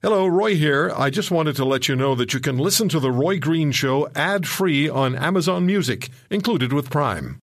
Hello, 0.00 0.28
Roy 0.28 0.54
here. 0.54 0.92
I 0.96 1.10
just 1.10 1.32
wanted 1.32 1.56
to 1.56 1.64
let 1.64 1.88
you 1.88 1.96
know 1.96 2.14
that 2.14 2.32
you 2.32 2.38
can 2.38 2.56
listen 2.56 2.88
to 2.90 3.00
The 3.00 3.10
Roy 3.10 3.40
Green 3.40 3.72
Show 3.72 4.08
ad 4.14 4.46
free 4.46 4.88
on 4.88 5.16
Amazon 5.16 5.66
Music, 5.66 6.10
included 6.30 6.72
with 6.72 6.88
Prime. 6.88 7.40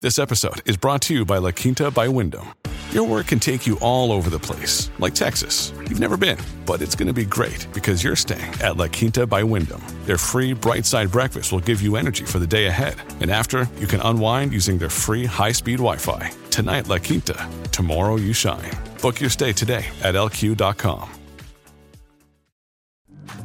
This 0.00 0.16
episode 0.16 0.62
is 0.64 0.76
brought 0.76 1.02
to 1.02 1.14
you 1.14 1.24
by 1.24 1.38
La 1.38 1.50
Quinta 1.50 1.90
by 1.90 2.06
Wyndham. 2.06 2.46
Your 2.92 3.02
work 3.02 3.26
can 3.26 3.40
take 3.40 3.66
you 3.66 3.76
all 3.80 4.12
over 4.12 4.30
the 4.30 4.38
place, 4.38 4.92
like 5.00 5.12
Texas. 5.16 5.72
You've 5.88 5.98
never 5.98 6.16
been, 6.16 6.38
but 6.66 6.82
it's 6.82 6.94
going 6.94 7.08
to 7.08 7.12
be 7.12 7.24
great 7.24 7.66
because 7.74 8.04
you're 8.04 8.14
staying 8.14 8.54
at 8.62 8.76
La 8.76 8.86
Quinta 8.86 9.26
by 9.26 9.42
Wyndham. 9.42 9.82
Their 10.04 10.18
free 10.18 10.52
bright 10.52 10.86
side 10.86 11.10
breakfast 11.10 11.50
will 11.50 11.58
give 11.58 11.82
you 11.82 11.96
energy 11.96 12.24
for 12.26 12.38
the 12.38 12.46
day 12.46 12.66
ahead. 12.66 12.94
And 13.20 13.28
after, 13.28 13.68
you 13.80 13.88
can 13.88 14.00
unwind 14.02 14.52
using 14.52 14.78
their 14.78 14.88
free 14.88 15.24
high 15.24 15.50
speed 15.50 15.78
Wi 15.78 15.96
Fi. 15.96 16.30
Tonight, 16.50 16.86
La 16.86 16.98
Quinta. 16.98 17.48
Tomorrow, 17.72 18.18
you 18.18 18.32
shine. 18.32 18.70
Book 19.02 19.20
your 19.20 19.30
stay 19.30 19.52
today 19.52 19.84
at 20.04 20.14
lq.com. 20.14 21.15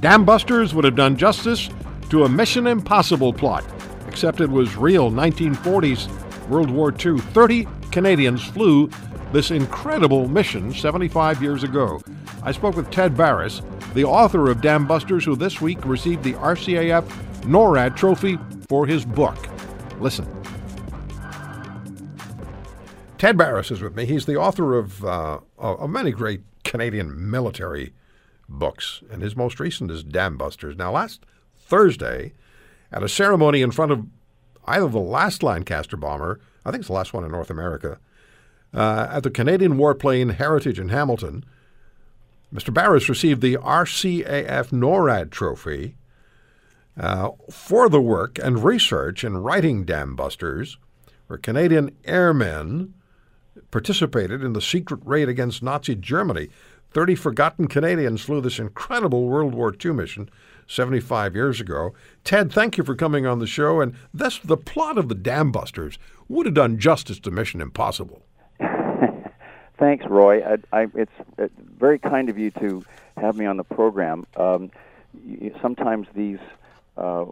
Dam 0.01 0.25
Busters 0.25 0.73
would 0.73 0.83
have 0.83 0.95
done 0.95 1.15
justice 1.15 1.69
to 2.09 2.23
a 2.23 2.29
Mission 2.29 2.65
Impossible 2.65 3.31
plot, 3.31 3.63
except 4.07 4.41
it 4.41 4.49
was 4.49 4.75
real 4.75 5.11
1940s 5.11 6.09
World 6.49 6.71
War 6.71 6.91
II. 6.91 7.19
30 7.19 7.67
Canadians 7.91 8.43
flew 8.43 8.89
this 9.31 9.51
incredible 9.51 10.27
mission 10.27 10.73
75 10.73 11.43
years 11.43 11.63
ago. 11.63 12.01
I 12.41 12.51
spoke 12.51 12.75
with 12.75 12.89
Ted 12.89 13.15
Barris, 13.15 13.61
the 13.93 14.03
author 14.03 14.49
of 14.49 14.59
Dam 14.59 14.87
Busters, 14.87 15.23
who 15.23 15.35
this 15.35 15.61
week 15.61 15.85
received 15.85 16.23
the 16.23 16.33
RCAF 16.33 17.07
NORAD 17.43 17.95
Trophy 17.95 18.39
for 18.67 18.87
his 18.87 19.05
book. 19.05 19.37
Listen. 19.99 20.27
Ted 23.19 23.37
Barris 23.37 23.69
is 23.69 23.81
with 23.81 23.95
me. 23.95 24.05
He's 24.05 24.25
the 24.25 24.35
author 24.35 24.79
of, 24.79 25.05
uh, 25.05 25.41
of 25.59 25.89
many 25.91 26.09
great 26.09 26.41
Canadian 26.63 27.29
military 27.29 27.93
books, 28.51 29.01
and 29.11 29.21
his 29.21 29.35
most 29.35 29.59
recent 29.59 29.91
is 29.91 30.03
Dam 30.03 30.37
Busters. 30.37 30.75
Now, 30.77 30.91
last 30.91 31.25
Thursday, 31.57 32.33
at 32.91 33.03
a 33.03 33.09
ceremony 33.09 33.61
in 33.61 33.71
front 33.71 33.91
of 33.91 34.05
either 34.65 34.87
the 34.87 34.99
last 34.99 35.43
Lancaster 35.43 35.97
bomber, 35.97 36.39
I 36.65 36.71
think 36.71 36.81
it's 36.81 36.87
the 36.87 36.93
last 36.93 37.13
one 37.13 37.23
in 37.23 37.31
North 37.31 37.49
America, 37.49 37.99
uh, 38.73 39.07
at 39.09 39.23
the 39.23 39.31
Canadian 39.31 39.73
Warplane 39.77 40.35
Heritage 40.35 40.79
in 40.79 40.89
Hamilton, 40.89 41.43
Mr. 42.53 42.73
Barris 42.73 43.09
received 43.09 43.41
the 43.41 43.55
RCAF 43.57 44.71
NORAD 44.71 45.31
Trophy 45.31 45.95
uh, 46.99 47.29
for 47.49 47.87
the 47.89 48.01
work 48.01 48.37
and 48.39 48.63
research 48.63 49.23
in 49.23 49.37
writing 49.37 49.85
Dam 49.85 50.15
Busters, 50.15 50.77
where 51.27 51.37
Canadian 51.37 51.95
airmen 52.05 52.93
participated 53.71 54.43
in 54.43 54.53
the 54.53 54.61
secret 54.61 54.99
raid 55.05 55.29
against 55.29 55.63
Nazi 55.63 55.95
Germany. 55.95 56.49
30 56.91 57.15
forgotten 57.15 57.67
Canadians 57.67 58.21
flew 58.21 58.41
this 58.41 58.59
incredible 58.59 59.25
World 59.25 59.55
War 59.55 59.73
II 59.73 59.93
mission 59.93 60.29
75 60.67 61.35
years 61.35 61.61
ago. 61.61 61.93
Ted, 62.23 62.51
thank 62.51 62.77
you 62.77 62.83
for 62.83 62.95
coming 62.95 63.25
on 63.25 63.39
the 63.39 63.47
show. 63.47 63.81
And 63.81 63.95
thus, 64.13 64.39
the 64.39 64.57
plot 64.57 64.97
of 64.97 65.07
the 65.07 65.15
Dam 65.15 65.51
Busters 65.51 65.97
would 66.27 66.45
have 66.45 66.55
done 66.55 66.77
justice 66.77 67.19
to 67.21 67.31
Mission 67.31 67.61
Impossible. 67.61 68.23
Thanks, 69.77 70.05
Roy. 70.05 70.41
I, 70.43 70.81
I, 70.81 70.87
it's 70.93 71.11
uh, 71.39 71.47
very 71.79 71.97
kind 71.97 72.29
of 72.29 72.37
you 72.37 72.51
to 72.51 72.83
have 73.17 73.37
me 73.37 73.45
on 73.45 73.57
the 73.57 73.63
program. 73.63 74.25
Um, 74.35 74.69
you, 75.25 75.55
sometimes 75.61 76.07
these 76.13 76.39
uh, 76.97 77.25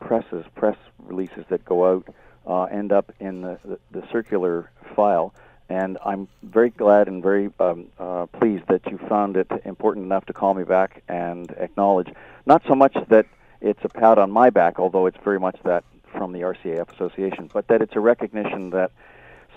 presses, 0.00 0.44
press 0.54 0.76
releases 0.98 1.44
that 1.48 1.64
go 1.64 1.96
out, 1.96 2.14
uh, 2.46 2.64
end 2.64 2.92
up 2.92 3.12
in 3.20 3.40
the, 3.40 3.58
the, 3.64 3.78
the 3.90 4.08
circular 4.12 4.70
file 4.94 5.34
and 5.68 5.98
I'm 6.04 6.28
very 6.42 6.70
glad 6.70 7.08
and 7.08 7.22
very 7.22 7.50
um, 7.58 7.86
uh, 7.98 8.26
pleased 8.26 8.64
that 8.68 8.86
you 8.90 8.98
found 9.08 9.36
it 9.36 9.50
important 9.64 10.06
enough 10.06 10.26
to 10.26 10.32
call 10.32 10.54
me 10.54 10.64
back 10.64 11.02
and 11.08 11.50
acknowledge 11.58 12.08
not 12.46 12.62
so 12.68 12.74
much 12.74 12.96
that 13.08 13.26
it's 13.60 13.80
a 13.84 13.88
pat 13.88 14.18
on 14.18 14.30
my 14.30 14.50
back, 14.50 14.78
although 14.78 15.06
it's 15.06 15.18
very 15.24 15.40
much 15.40 15.56
that 15.64 15.84
from 16.12 16.32
the 16.32 16.40
RCAF 16.40 16.92
Association, 16.94 17.50
but 17.52 17.66
that 17.68 17.82
it's 17.82 17.96
a 17.96 18.00
recognition 18.00 18.70
that 18.70 18.92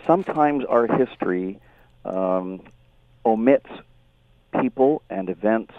sometimes 0.08 0.66
our 0.66 0.88
history 0.88 1.60
um, 2.06 2.62
omits 3.26 3.70
people 4.62 5.02
and 5.10 5.30
events 5.30 5.74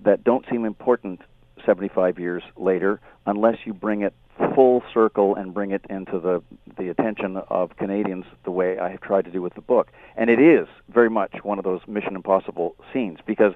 that 0.00 0.22
don't 0.22 0.44
seem 0.48 0.64
important 0.64 1.20
75 1.64 2.18
years 2.18 2.42
later 2.56 3.00
unless 3.26 3.56
you 3.64 3.72
bring 3.72 4.02
it 4.02 4.14
full 4.54 4.82
circle 4.92 5.34
and 5.34 5.54
bring 5.54 5.70
it 5.70 5.84
into 5.88 6.18
the 6.18 6.42
the 6.76 6.88
attention 6.88 7.36
of 7.48 7.76
Canadians 7.76 8.24
the 8.44 8.50
way 8.50 8.78
I 8.78 8.90
have 8.90 9.00
tried 9.00 9.24
to 9.26 9.30
do 9.30 9.40
with 9.40 9.54
the 9.54 9.60
book. 9.60 9.92
And 10.16 10.28
it 10.28 10.40
is 10.40 10.66
very 10.88 11.10
much 11.10 11.44
one 11.44 11.58
of 11.58 11.64
those 11.64 11.80
Mission 11.86 12.16
Impossible 12.16 12.74
scenes 12.92 13.18
because 13.26 13.54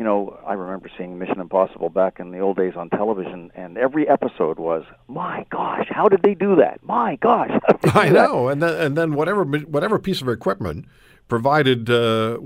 you 0.00 0.04
know, 0.04 0.38
I 0.46 0.54
remember 0.54 0.90
seeing 0.96 1.18
Mission 1.18 1.40
Impossible 1.40 1.90
back 1.90 2.20
in 2.20 2.30
the 2.30 2.38
old 2.38 2.56
days 2.56 2.72
on 2.74 2.88
television, 2.88 3.52
and 3.54 3.76
every 3.76 4.08
episode 4.08 4.58
was, 4.58 4.82
"My 5.08 5.44
gosh, 5.50 5.88
how 5.90 6.08
did 6.08 6.22
they 6.22 6.32
do 6.32 6.56
that? 6.56 6.82
My 6.82 7.16
gosh!" 7.16 7.50
I 7.84 8.08
know, 8.08 8.48
and 8.48 8.62
then 8.62 8.80
and 8.80 8.96
then 8.96 9.12
whatever 9.12 9.44
whatever 9.44 9.98
piece 9.98 10.22
of 10.22 10.28
equipment 10.30 10.86
provided, 11.28 11.90
uh, 11.90 12.38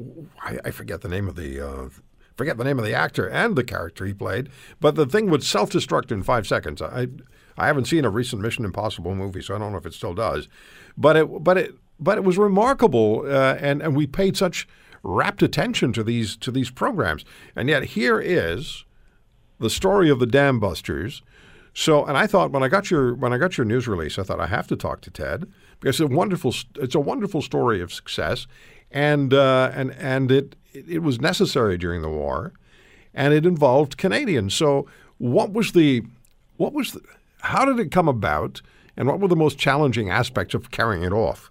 I, 0.42 0.58
I, 0.64 0.70
forget 0.72 1.02
the 1.02 1.08
name 1.08 1.28
of 1.28 1.36
the 1.36 1.60
uh, 1.60 1.88
forget 2.36 2.56
the 2.56 2.64
name 2.64 2.80
of 2.80 2.84
the 2.84 2.92
actor 2.92 3.28
and 3.30 3.54
the 3.54 3.62
character 3.62 4.04
he 4.04 4.12
played, 4.12 4.48
but 4.80 4.96
the 4.96 5.06
thing 5.06 5.30
would 5.30 5.44
self 5.44 5.70
destruct 5.70 6.10
in 6.10 6.24
five 6.24 6.48
seconds. 6.48 6.82
I 6.82 7.06
I 7.56 7.66
haven't 7.66 7.86
seen 7.86 8.04
a 8.04 8.10
recent 8.10 8.42
Mission 8.42 8.64
Impossible 8.64 9.14
movie, 9.14 9.42
so 9.42 9.54
I 9.54 9.58
don't 9.58 9.72
know 9.72 9.78
if 9.78 9.86
it 9.86 9.94
still 9.94 10.14
does. 10.14 10.48
But 10.96 11.16
it, 11.16 11.44
but 11.44 11.58
it, 11.58 11.74
but 12.00 12.18
it 12.18 12.24
was 12.24 12.38
remarkable, 12.38 13.24
uh, 13.26 13.56
and 13.60 13.82
and 13.82 13.96
we 13.96 14.06
paid 14.06 14.36
such 14.36 14.66
rapt 15.02 15.42
attention 15.42 15.92
to 15.92 16.02
these 16.02 16.36
to 16.38 16.50
these 16.50 16.70
programs, 16.70 17.24
and 17.54 17.68
yet 17.68 17.84
here 17.84 18.20
is 18.20 18.84
the 19.58 19.70
story 19.70 20.10
of 20.10 20.18
the 20.18 20.26
Dam 20.26 20.58
Busters. 20.58 21.22
So, 21.76 22.04
and 22.04 22.16
I 22.16 22.26
thought 22.26 22.52
when 22.52 22.62
I 22.62 22.68
got 22.68 22.90
your 22.90 23.14
when 23.14 23.32
I 23.32 23.38
got 23.38 23.58
your 23.58 23.64
news 23.64 23.88
release, 23.88 24.18
I 24.18 24.22
thought 24.22 24.40
I 24.40 24.46
have 24.46 24.66
to 24.68 24.76
talk 24.76 25.00
to 25.02 25.10
Ted 25.10 25.50
because 25.80 26.00
it's 26.00 26.12
a 26.12 26.14
wonderful 26.14 26.54
it's 26.76 26.94
a 26.94 27.00
wonderful 27.00 27.42
story 27.42 27.80
of 27.80 27.92
success, 27.92 28.46
and 28.90 29.34
uh, 29.34 29.70
and 29.74 29.92
and 29.92 30.30
it 30.30 30.56
it 30.72 31.02
was 31.02 31.20
necessary 31.20 31.76
during 31.76 32.02
the 32.02 32.08
war, 32.08 32.52
and 33.12 33.34
it 33.34 33.44
involved 33.44 33.96
Canadians. 33.96 34.54
So, 34.54 34.86
what 35.18 35.52
was 35.52 35.72
the 35.72 36.02
what 36.56 36.72
was 36.72 36.92
the 36.92 37.00
how 37.44 37.64
did 37.64 37.78
it 37.78 37.90
come 37.90 38.08
about, 38.08 38.62
and 38.96 39.06
what 39.06 39.20
were 39.20 39.28
the 39.28 39.36
most 39.36 39.58
challenging 39.58 40.10
aspects 40.10 40.54
of 40.54 40.70
carrying 40.70 41.02
it 41.02 41.12
off? 41.12 41.50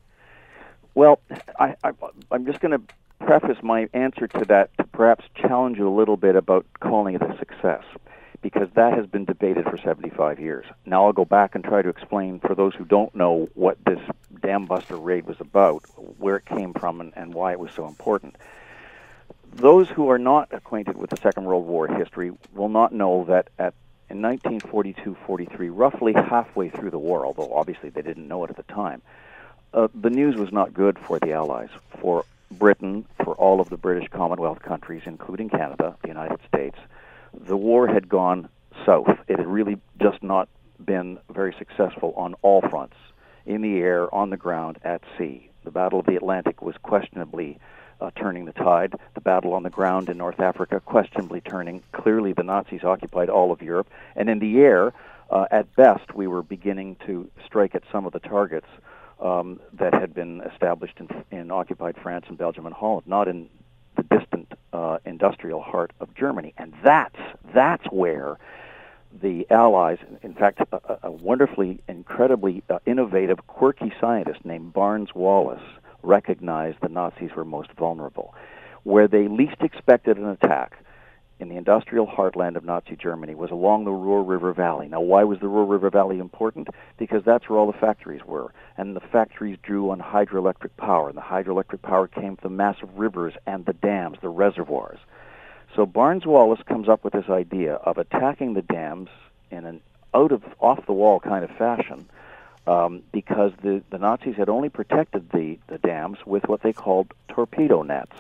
Well, 0.95 1.19
I, 1.59 1.75
I'm 2.31 2.45
just 2.45 2.59
going 2.59 2.71
to 2.71 2.81
preface 3.25 3.57
my 3.63 3.87
answer 3.93 4.27
to 4.27 4.45
that 4.45 4.75
to 4.77 4.83
perhaps 4.85 5.25
challenge 5.35 5.77
you 5.77 5.87
a 5.87 5.95
little 5.95 6.17
bit 6.17 6.35
about 6.35 6.65
calling 6.79 7.15
it 7.15 7.21
a 7.21 7.37
success, 7.37 7.83
because 8.41 8.69
that 8.75 8.93
has 8.93 9.05
been 9.05 9.25
debated 9.25 9.65
for 9.65 9.77
75 9.77 10.39
years. 10.39 10.65
Now 10.85 11.05
I'll 11.05 11.13
go 11.13 11.25
back 11.25 11.55
and 11.55 11.63
try 11.63 11.81
to 11.81 11.89
explain 11.89 12.39
for 12.39 12.55
those 12.55 12.73
who 12.73 12.85
don't 12.85 13.13
know 13.15 13.49
what 13.53 13.77
this 13.85 13.99
dam 14.41 14.65
buster 14.65 14.97
raid 14.97 15.25
was 15.25 15.39
about, 15.39 15.83
where 16.17 16.37
it 16.37 16.45
came 16.45 16.73
from, 16.73 17.01
and, 17.01 17.13
and 17.15 17.33
why 17.33 17.51
it 17.51 17.59
was 17.59 17.71
so 17.71 17.87
important. 17.87 18.35
Those 19.53 19.89
who 19.89 20.09
are 20.09 20.17
not 20.17 20.49
acquainted 20.51 20.97
with 20.97 21.11
the 21.11 21.17
Second 21.17 21.45
World 21.45 21.67
War 21.67 21.87
history 21.87 22.31
will 22.53 22.69
not 22.69 22.91
know 22.91 23.25
that 23.25 23.51
at 23.59 23.75
in 24.13 24.21
1942-43, 24.21 25.71
roughly 25.73 26.13
halfway 26.13 26.69
through 26.69 26.91
the 26.91 26.99
war, 26.99 27.25
although 27.25 27.51
obviously 27.51 27.89
they 27.89 28.03
didn't 28.03 28.27
know 28.27 28.43
it 28.43 28.49
at 28.51 28.57
the 28.57 28.73
time, 28.73 29.01
uh, 29.73 29.87
the 29.99 30.11
news 30.11 30.35
was 30.35 30.51
not 30.51 30.71
good 30.71 30.99
for 30.99 31.17
the 31.17 31.31
Allies, 31.33 31.69
for 31.99 32.23
Britain, 32.51 33.07
for 33.23 33.33
all 33.33 33.59
of 33.59 33.69
the 33.69 33.77
British 33.77 34.07
Commonwealth 34.09 34.61
countries, 34.61 35.01
including 35.07 35.49
Canada, 35.49 35.95
the 36.03 36.07
United 36.07 36.37
States. 36.47 36.77
The 37.33 37.57
war 37.57 37.87
had 37.87 38.07
gone 38.07 38.49
south. 38.85 39.09
It 39.27 39.39
had 39.39 39.47
really 39.47 39.79
just 39.99 40.21
not 40.21 40.47
been 40.83 41.17
very 41.31 41.55
successful 41.57 42.13
on 42.15 42.35
all 42.43 42.61
fronts 42.61 42.97
in 43.47 43.61
the 43.61 43.77
air, 43.79 44.13
on 44.13 44.29
the 44.29 44.37
ground, 44.37 44.77
at 44.83 45.01
sea. 45.17 45.49
The 45.63 45.71
Battle 45.71 45.99
of 45.99 46.05
the 46.05 46.15
Atlantic 46.15 46.61
was 46.61 46.75
questionably 46.83 47.57
uh, 48.03 48.11
turning 48.15 48.45
the 48.45 48.51
tide. 48.51 48.93
The 49.13 49.21
battle 49.21 49.53
on 49.53 49.63
the 49.63 49.69
ground 49.69 50.09
in 50.09 50.17
North 50.17 50.39
Africa, 50.39 50.81
questionably 50.81 51.41
turning. 51.41 51.81
Clearly, 51.93 52.33
the 52.33 52.43
Nazis 52.43 52.83
occupied 52.83 53.29
all 53.29 53.51
of 53.51 53.61
Europe. 53.61 53.89
And 54.15 54.29
in 54.29 54.39
the 54.39 54.59
air, 54.59 54.93
uh, 55.29 55.45
at 55.49 55.73
best, 55.75 56.13
we 56.13 56.27
were 56.27 56.43
beginning 56.43 56.97
to 57.05 57.29
strike 57.45 57.75
at 57.75 57.83
some 57.91 58.05
of 58.05 58.11
the 58.11 58.19
targets 58.19 58.67
um, 59.21 59.61
that 59.73 59.93
had 59.93 60.13
been 60.13 60.41
established 60.41 60.99
in, 60.99 61.07
in 61.31 61.49
occupied 61.49 61.95
France 62.01 62.25
and 62.27 62.37
Belgium 62.37 62.65
and 62.65 62.75
Holland, 62.75 63.07
not 63.07 63.29
in 63.29 63.49
the 63.95 64.03
distant 64.03 64.51
uh, 64.73 64.97
industrial 65.05 65.61
heart 65.61 65.93
of 66.01 66.13
Germany. 66.13 66.53
And 66.57 66.73
that's 66.83 67.19
that's 67.53 67.85
where 67.85 68.37
the 69.21 69.45
Allies, 69.49 69.99
in 70.23 70.33
fact, 70.33 70.59
a, 70.71 70.97
a 71.03 71.11
wonderfully, 71.11 71.79
incredibly 71.87 72.63
uh, 72.69 72.79
innovative, 72.85 73.45
quirky 73.47 73.93
scientist 74.01 74.43
named 74.43 74.73
Barnes 74.73 75.13
Wallis 75.13 75.61
recognized 76.03 76.77
the 76.81 76.89
Nazis 76.89 77.31
were 77.35 77.45
most 77.45 77.71
vulnerable. 77.73 78.35
Where 78.83 79.07
they 79.07 79.27
least 79.27 79.61
expected 79.61 80.17
an 80.17 80.27
attack 80.27 80.77
in 81.39 81.49
the 81.49 81.57
industrial 81.57 82.07
heartland 82.07 82.55
of 82.55 82.63
Nazi 82.63 82.95
Germany 82.95 83.35
was 83.35 83.51
along 83.51 83.85
the 83.85 83.91
Ruhr 83.91 84.23
River 84.23 84.53
Valley. 84.53 84.87
Now, 84.87 85.01
why 85.01 85.23
was 85.23 85.39
the 85.39 85.47
Ruhr 85.47 85.65
River 85.65 85.89
Valley 85.89 86.19
important? 86.19 86.69
Because 86.97 87.23
that's 87.25 87.49
where 87.49 87.59
all 87.59 87.71
the 87.71 87.77
factories 87.77 88.23
were. 88.25 88.53
And 88.77 88.95
the 88.95 89.01
factories 89.01 89.57
drew 89.61 89.89
on 89.89 89.99
hydroelectric 89.99 90.77
power. 90.77 91.09
And 91.09 91.17
the 91.17 91.21
hydroelectric 91.21 91.81
power 91.81 92.07
came 92.07 92.37
from 92.37 92.49
the 92.49 92.55
massive 92.55 92.89
rivers 92.95 93.33
and 93.45 93.65
the 93.65 93.73
dams, 93.73 94.17
the 94.21 94.29
reservoirs. 94.29 94.99
So 95.75 95.85
Barnes 95.85 96.25
Wallis 96.25 96.61
comes 96.67 96.87
up 96.87 97.03
with 97.03 97.13
this 97.13 97.29
idea 97.29 97.73
of 97.75 97.97
attacking 97.97 98.53
the 98.53 98.61
dams 98.61 99.09
in 99.51 99.65
an 99.65 99.81
out 100.13 100.31
of 100.31 100.43
off 100.59 100.85
the 100.85 100.93
wall 100.93 101.19
kind 101.19 101.43
of 101.43 101.49
fashion 101.57 102.07
um, 102.67 103.03
because 103.11 103.51
the, 103.61 103.81
the 103.89 103.97
Nazis 103.97 104.35
had 104.35 104.49
only 104.49 104.69
protected 104.69 105.29
the, 105.31 105.57
the 105.67 105.77
dams 105.77 106.17
with 106.25 106.47
what 106.47 106.61
they 106.61 106.73
called 106.73 107.13
torpedo 107.27 107.81
nets. 107.83 108.15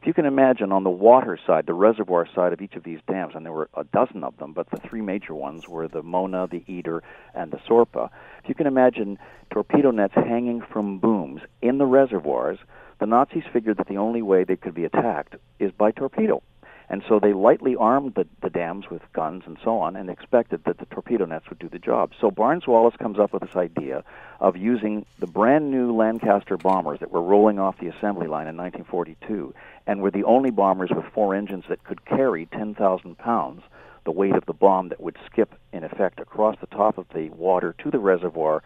If 0.00 0.06
you 0.06 0.14
can 0.14 0.26
imagine 0.26 0.70
on 0.70 0.84
the 0.84 0.90
water 0.90 1.36
side, 1.44 1.66
the 1.66 1.74
reservoir 1.74 2.26
side 2.32 2.52
of 2.52 2.60
each 2.60 2.74
of 2.74 2.84
these 2.84 3.00
dams, 3.08 3.34
and 3.34 3.44
there 3.44 3.52
were 3.52 3.68
a 3.74 3.82
dozen 3.82 4.22
of 4.22 4.36
them, 4.36 4.52
but 4.52 4.70
the 4.70 4.76
three 4.76 5.00
major 5.00 5.34
ones 5.34 5.68
were 5.68 5.88
the 5.88 6.02
Möhne, 6.02 6.48
the 6.48 6.62
Eder, 6.68 7.02
and 7.34 7.50
the 7.50 7.58
Sorpe. 7.68 8.08
If 8.42 8.48
you 8.48 8.54
can 8.54 8.68
imagine 8.68 9.18
torpedo 9.50 9.90
nets 9.90 10.14
hanging 10.14 10.60
from 10.60 10.98
booms 10.98 11.40
in 11.62 11.78
the 11.78 11.86
reservoirs, 11.86 12.58
the 13.00 13.06
Nazis 13.06 13.42
figured 13.52 13.78
that 13.78 13.88
the 13.88 13.96
only 13.96 14.22
way 14.22 14.44
they 14.44 14.56
could 14.56 14.74
be 14.74 14.84
attacked 14.84 15.34
is 15.58 15.72
by 15.72 15.90
torpedo. 15.90 16.42
And 16.90 17.02
so 17.06 17.20
they 17.20 17.34
lightly 17.34 17.76
armed 17.76 18.14
the, 18.14 18.26
the 18.40 18.48
dams 18.48 18.88
with 18.90 19.02
guns 19.12 19.42
and 19.46 19.58
so 19.62 19.78
on 19.78 19.94
and 19.94 20.08
expected 20.08 20.64
that 20.64 20.78
the 20.78 20.86
torpedo 20.86 21.26
nets 21.26 21.48
would 21.50 21.58
do 21.58 21.68
the 21.68 21.78
job. 21.78 22.12
So 22.18 22.30
Barnes 22.30 22.66
Wallis 22.66 22.96
comes 22.96 23.18
up 23.18 23.32
with 23.32 23.42
this 23.42 23.56
idea 23.56 24.04
of 24.40 24.56
using 24.56 25.04
the 25.18 25.26
brand 25.26 25.70
new 25.70 25.94
Lancaster 25.94 26.56
bombers 26.56 27.00
that 27.00 27.10
were 27.10 27.22
rolling 27.22 27.58
off 27.58 27.78
the 27.78 27.88
assembly 27.88 28.26
line 28.26 28.46
in 28.46 28.56
1942 28.56 29.54
and 29.86 30.00
were 30.00 30.10
the 30.10 30.24
only 30.24 30.50
bombers 30.50 30.90
with 30.94 31.04
four 31.12 31.34
engines 31.34 31.64
that 31.68 31.84
could 31.84 32.04
carry 32.06 32.46
10,000 32.46 33.18
pounds, 33.18 33.62
the 34.04 34.10
weight 34.10 34.34
of 34.34 34.46
the 34.46 34.54
bomb 34.54 34.88
that 34.88 35.00
would 35.00 35.16
skip, 35.30 35.54
in 35.72 35.84
effect, 35.84 36.20
across 36.20 36.56
the 36.60 36.66
top 36.68 36.96
of 36.96 37.06
the 37.14 37.28
water 37.30 37.74
to 37.78 37.90
the 37.90 37.98
reservoir 37.98 38.62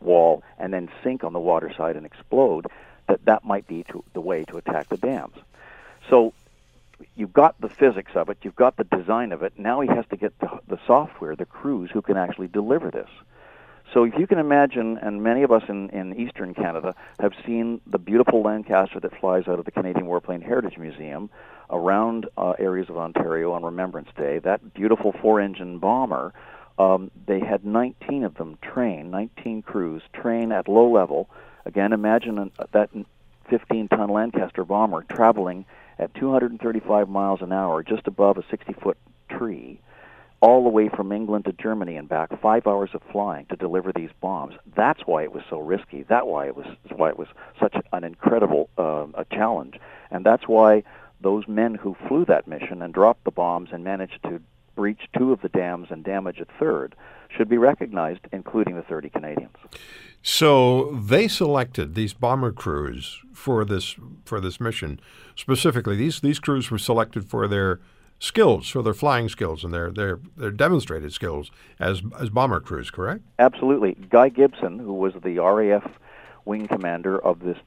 wall 0.00 0.42
and 0.58 0.72
then 0.72 0.88
sink 1.04 1.22
on 1.22 1.32
the 1.32 1.40
water 1.40 1.72
side 1.76 1.96
and 1.96 2.04
explode, 2.04 2.66
that 3.08 3.24
that 3.26 3.44
might 3.44 3.66
be 3.68 3.84
to, 3.84 4.02
the 4.12 4.20
way 4.20 4.44
to 4.44 4.56
attack 4.56 4.88
the 4.88 4.96
dams. 4.96 5.36
So 6.10 6.32
you've 7.14 7.32
got 7.32 7.60
the 7.60 7.68
physics 7.68 8.12
of 8.14 8.28
it, 8.28 8.38
you've 8.42 8.56
got 8.56 8.76
the 8.76 8.84
design 8.84 9.32
of 9.32 9.42
it. 9.42 9.52
Now 9.58 9.80
he 9.80 9.88
has 9.88 10.04
to 10.10 10.16
get 10.16 10.38
the, 10.40 10.60
the 10.68 10.78
software, 10.86 11.36
the 11.36 11.44
crews 11.44 11.90
who 11.92 12.02
can 12.02 12.16
actually 12.16 12.48
deliver 12.48 12.90
this. 12.90 13.08
So 13.92 14.04
if 14.04 14.14
you 14.18 14.26
can 14.26 14.38
imagine, 14.38 14.98
and 14.98 15.22
many 15.22 15.42
of 15.42 15.52
us 15.52 15.62
in, 15.68 15.90
in 15.90 16.18
eastern 16.18 16.54
Canada 16.54 16.94
have 17.20 17.32
seen 17.46 17.80
the 17.86 17.98
beautiful 17.98 18.42
Lancaster 18.42 18.98
that 18.98 19.20
flies 19.20 19.46
out 19.46 19.58
of 19.58 19.64
the 19.64 19.70
Canadian 19.70 20.06
Warplane 20.06 20.42
Heritage 20.42 20.78
Museum 20.78 21.30
around 21.70 22.26
uh, 22.36 22.54
areas 22.58 22.88
of 22.88 22.96
Ontario 22.96 23.52
on 23.52 23.62
Remembrance 23.62 24.08
Day, 24.16 24.40
that 24.40 24.74
beautiful 24.74 25.12
four-engine 25.12 25.78
bomber, 25.78 26.32
um, 26.78 27.10
they 27.26 27.38
had 27.38 27.64
19 27.64 28.24
of 28.24 28.34
them 28.34 28.58
train, 28.60 29.10
19 29.10 29.62
crews 29.62 30.02
train 30.12 30.50
at 30.50 30.68
low 30.68 30.90
level. 30.90 31.30
Again, 31.64 31.92
imagine 31.92 32.50
that 32.72 32.90
15-ton 33.50 34.10
Lancaster 34.10 34.64
bomber 34.64 35.04
traveling 35.08 35.66
at 35.98 36.14
235 36.14 37.08
miles 37.08 37.40
an 37.42 37.52
hour 37.52 37.82
just 37.82 38.06
above 38.06 38.38
a 38.38 38.44
60 38.50 38.72
foot 38.74 38.98
tree 39.28 39.80
all 40.44 40.62
the 40.62 40.68
way 40.68 40.90
from 40.94 41.10
England 41.10 41.46
to 41.46 41.52
Germany 41.52 41.96
and 41.96 42.06
back, 42.06 42.28
five 42.42 42.66
hours 42.66 42.90
of 42.92 43.00
flying 43.10 43.46
to 43.46 43.56
deliver 43.56 43.92
these 43.92 44.10
bombs. 44.20 44.54
That's 44.76 45.00
why 45.06 45.22
it 45.22 45.32
was 45.32 45.42
so 45.48 45.58
risky. 45.58 46.02
That 46.02 46.26
why 46.26 46.46
it 46.46 46.54
was 46.54 46.66
why 46.94 47.08
it 47.08 47.18
was 47.18 47.28
such 47.58 47.74
an 47.94 48.04
incredible 48.04 48.68
uh, 48.76 49.06
a 49.14 49.24
challenge, 49.32 49.80
and 50.10 50.24
that's 50.24 50.46
why 50.46 50.82
those 51.22 51.48
men 51.48 51.74
who 51.74 51.96
flew 52.06 52.26
that 52.26 52.46
mission 52.46 52.82
and 52.82 52.92
dropped 52.92 53.24
the 53.24 53.30
bombs 53.30 53.70
and 53.72 53.82
managed 53.84 54.22
to 54.24 54.42
breach 54.74 55.02
two 55.16 55.32
of 55.32 55.40
the 55.40 55.48
dams 55.48 55.88
and 55.90 56.04
damage 56.04 56.40
a 56.40 56.46
third 56.58 56.94
should 57.28 57.48
be 57.48 57.58
recognized, 57.58 58.20
including 58.32 58.76
the 58.76 58.82
30 58.82 59.10
Canadians. 59.10 59.56
So 60.22 60.90
they 60.92 61.28
selected 61.28 61.94
these 61.94 62.14
bomber 62.14 62.52
crews 62.52 63.20
for 63.34 63.64
this 63.64 63.96
for 64.24 64.40
this 64.40 64.60
mission 64.60 65.00
specifically. 65.34 65.96
These 65.96 66.20
these 66.20 66.38
crews 66.38 66.70
were 66.70 66.78
selected 66.78 67.28
for 67.28 67.46
their 67.46 67.80
skills, 68.18 68.68
for 68.68 68.82
their 68.82 68.94
flying 68.94 69.28
skills 69.28 69.64
and 69.64 69.74
their 69.74 69.90
their 69.90 70.20
their 70.36 70.50
demonstrated 70.50 71.12
skills 71.12 71.50
as 71.78 72.02
as 72.18 72.30
bomber 72.30 72.60
crews. 72.60 72.90
Correct? 72.90 73.22
Absolutely. 73.38 73.96
Guy 74.08 74.30
Gibson, 74.30 74.78
who 74.78 74.94
was 74.94 75.12
the 75.22 75.38
RAF 75.38 75.86
wing 76.44 76.68
commander 76.68 77.18
of 77.22 77.40
this 77.40 77.58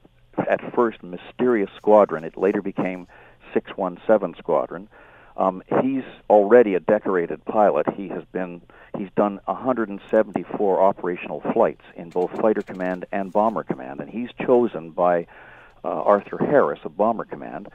at 0.48 0.60
first 0.74 1.02
mysterious 1.02 1.70
squadron, 1.76 2.24
it 2.24 2.36
later 2.36 2.62
became 2.62 3.06
617 3.52 4.34
Squadron. 4.38 4.88
Um, 5.38 5.62
he's 5.82 6.02
already 6.28 6.74
a 6.74 6.80
decorated 6.80 7.44
pilot. 7.44 7.86
He 7.94 8.08
has 8.08 8.24
been 8.32 8.60
he's 8.96 9.10
done 9.16 9.40
174 9.44 10.82
operational 10.82 11.40
flights 11.52 11.84
in 11.94 12.10
both 12.10 12.32
fighter 12.40 12.62
command 12.62 13.06
and 13.12 13.32
bomber 13.32 13.62
command, 13.62 14.00
and 14.00 14.10
he's 14.10 14.30
chosen 14.44 14.90
by 14.90 15.28
uh, 15.84 15.88
Arthur 15.88 16.38
Harris 16.38 16.80
of 16.84 16.96
Bomber 16.96 17.24
Command 17.24 17.68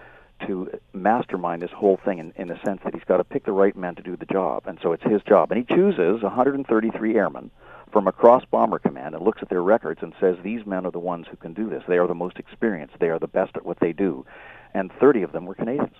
to 0.46 0.70
mastermind 0.92 1.62
this 1.62 1.72
whole 1.72 1.98
thing 2.04 2.20
in, 2.20 2.34
in 2.36 2.50
the 2.50 2.60
sense 2.66 2.82
that 2.84 2.94
he's 2.94 3.04
got 3.06 3.18
to 3.18 3.24
pick 3.24 3.46
the 3.46 3.54
right 3.54 3.78
men 3.78 3.96
to 3.96 4.04
do 4.04 4.18
the 4.18 4.26
job, 4.26 4.64
and 4.68 4.78
so 4.82 4.92
it's 4.92 5.04
his 5.04 5.22
job. 5.24 5.50
And 5.52 5.66
he 5.66 5.76
chooses 5.76 6.22
133 6.22 7.16
airmen 7.16 7.50
from 7.94 8.08
across 8.08 8.44
Bomber 8.46 8.80
Command 8.80 9.16
and 9.16 9.24
looks 9.24 9.42
at 9.42 9.48
their 9.48 9.64
records 9.64 10.02
and 10.02 10.14
says 10.20 10.36
these 10.44 10.66
men 10.66 10.86
are 10.86 10.92
the 10.92 11.00
ones 11.00 11.28
who 11.30 11.38
can 11.38 11.54
do 11.54 11.70
this. 11.70 11.84
They 11.88 11.98
are 11.98 12.08
the 12.08 12.16
most 12.16 12.40
experienced. 12.40 12.96
They 13.00 13.10
are 13.10 13.20
the 13.20 13.28
best 13.28 13.56
at 13.56 13.66
what 13.66 13.80
they 13.80 13.94
do, 13.94 14.26
and 14.74 14.92
30 15.00 15.22
of 15.22 15.32
them 15.32 15.46
were 15.46 15.56
Canadians. 15.56 15.96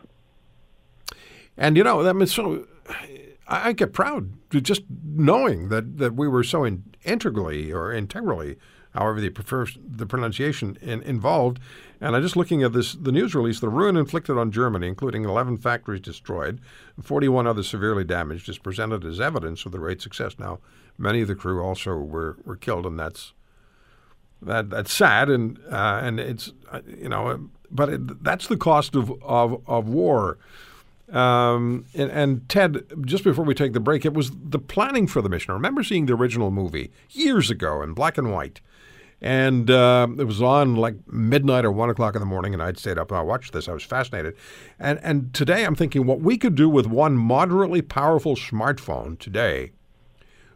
And 1.58 1.78
you 1.78 1.84
know, 1.84 2.04
that 2.04 2.16
means 2.16 2.34
so. 2.34 2.68
I, 3.48 3.70
I 3.70 3.72
get 3.74 3.94
proud 3.94 4.34
just 4.62 4.84
knowing 5.04 5.70
that 5.70 5.98
that 5.98 6.16
we 6.16 6.28
were 6.28 6.44
so 6.44 6.64
in, 6.64 6.84
integrally 7.04 7.72
or 7.72 7.92
integrally, 7.92 8.58
however 8.94 9.20
they 9.22 9.30
prefer 9.30 9.66
the 9.76 10.06
pronunciation, 10.06 10.78
in, 10.82 11.02
involved. 11.04 11.60
And 12.00 12.16
I'm 12.16 12.22
just 12.22 12.36
looking 12.36 12.64
at 12.64 12.74
this 12.74 12.94
the 12.94 13.12
news 13.12 13.34
release: 13.34 13.60
the 13.60 13.70
ruin 13.70 13.98
inflicted 13.98 14.38
on 14.38 14.52
Germany, 14.52 14.88
including 14.88 15.26
11 15.26 15.58
factories 15.58 16.02
destroyed, 16.02 16.60
41 17.02 17.48
others 17.48 17.68
severely 17.68 18.04
damaged, 18.04 18.50
is 18.50 18.58
presented 18.58 19.06
as 19.06 19.20
evidence 19.20 19.66
of 19.66 19.72
the 19.72 19.78
great 19.78 20.02
success. 20.02 20.38
Now, 20.38 20.60
many 20.98 21.22
of 21.22 21.28
the 21.28 21.36
crew 21.36 21.64
also 21.64 21.96
were 21.96 22.38
were 22.46 22.58
killed, 22.58 22.86
and 22.86 23.00
that's 23.00 23.34
that 24.42 24.70
that's 24.70 24.92
sad, 24.92 25.30
and 25.30 25.58
uh, 25.72 26.02
and 26.04 26.20
it's 26.20 26.52
uh, 26.72 26.82
you 26.86 27.10
know, 27.10 27.50
but 27.72 27.90
it, 27.90 28.24
that's 28.24 28.48
the 28.48 28.58
cost 28.58 28.96
of 28.96 29.12
of, 29.24 29.62
of 29.68 29.88
war. 29.88 30.38
Um, 31.14 31.86
and, 31.94 32.10
and, 32.10 32.50
Ted, 32.50 32.84
just 33.06 33.24
before 33.24 33.46
we 33.46 33.54
take 33.54 33.74
the 33.74 33.80
break, 33.80 34.04
it 34.04 34.16
was 34.16 34.32
the 34.32 34.58
planning 34.58 35.06
for 35.06 35.22
the 35.22 35.30
mission. 35.30 35.52
I 35.52 35.54
remember 35.54 35.84
seeing 35.84 36.08
the 36.08 36.16
original 36.16 36.50
movie 36.50 36.92
years 37.12 37.52
ago 37.52 37.84
in 37.84 37.94
black 37.94 38.18
and 38.18 38.32
white. 38.32 38.62
And 39.22 39.70
uh, 39.70 40.08
it 40.18 40.24
was 40.26 40.42
on 40.42 40.76
like 40.76 40.96
midnight 41.08 41.66
or 41.66 41.72
one 41.72 41.92
o'clock 41.92 42.16
in 42.16 42.20
the 42.20 42.26
morning, 42.26 42.54
and 42.54 42.64
I'd 42.64 42.80
stayed 42.80 42.98
up 42.98 43.12
and 43.12 43.18
I 43.20 43.22
watched 43.22 43.54
this. 43.54 43.70
I 43.70 43.74
was 43.74 43.84
fascinated. 43.84 44.36
And, 44.80 45.00
and 45.04 45.34
today 45.36 45.66
I'm 45.66 45.76
thinking 45.76 46.08
what 46.08 46.20
we 46.20 46.36
could 46.36 46.56
do 46.56 46.68
with 46.68 46.88
one 46.88 47.16
moderately 47.16 47.84
powerful 47.84 48.36
smartphone 48.36 49.18
today 49.20 49.72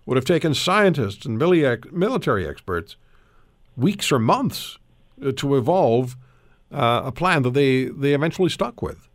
would 0.07 0.17
have 0.17 0.25
taken 0.25 0.55
scientists 0.55 1.25
and 1.25 1.37
military 1.37 2.47
experts 2.47 2.95
weeks 3.75 4.11
or 4.11 4.17
months 4.17 4.79
uh, 5.23 5.31
to 5.33 5.55
evolve 5.55 6.17
uh, 6.71 7.03
a 7.05 7.11
plan 7.11 7.43
that 7.43 7.53
they, 7.53 7.85
they 7.85 8.13
eventually 8.13 8.49
stuck 8.49 8.81
with 8.81 9.07